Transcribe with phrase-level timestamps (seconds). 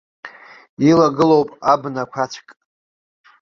[0.87, 2.47] Илагылоуп абна қәацәк.